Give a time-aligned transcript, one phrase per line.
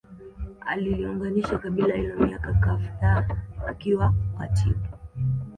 [0.65, 3.27] aliliunganisha kabila hilo miaka kafdhaa
[3.67, 4.79] akiwa katibu